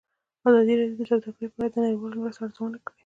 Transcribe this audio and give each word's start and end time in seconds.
ازادي 0.47 0.73
راډیو 0.79 0.97
د 0.99 1.01
سوداګري 1.09 1.47
په 1.51 1.57
اړه 1.59 1.69
د 1.73 1.75
نړیوالو 1.83 2.21
مرستو 2.21 2.43
ارزونه 2.45 2.77
کړې. 2.85 2.95